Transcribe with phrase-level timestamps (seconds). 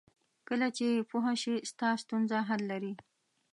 [0.47, 2.93] کله چې پوه شې ستا ستونزه حل لري.